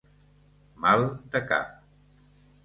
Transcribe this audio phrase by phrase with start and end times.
[0.85, 1.05] Mal
[1.37, 1.77] de cap.